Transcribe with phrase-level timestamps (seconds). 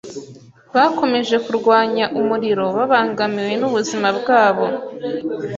[0.75, 4.65] Bakomeje kurwanya umuriro babangamiwe n'ubuzima bwabo.